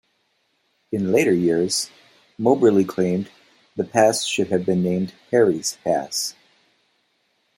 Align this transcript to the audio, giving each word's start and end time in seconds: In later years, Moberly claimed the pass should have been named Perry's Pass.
In 0.91 1.11
later 1.11 1.31
years, 1.31 1.91
Moberly 2.39 2.83
claimed 2.83 3.29
the 3.75 3.83
pass 3.83 4.23
should 4.25 4.47
have 4.47 4.65
been 4.65 4.81
named 4.81 5.13
Perry's 5.29 5.77
Pass. 5.83 6.33